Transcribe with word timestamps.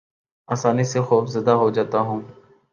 آسانی 0.49 0.83
سے 0.83 0.99
خوف 1.01 1.25
زدہ 1.29 1.51
ہو 1.51 1.69
جاتا 1.69 1.99
ہوں 1.99 2.21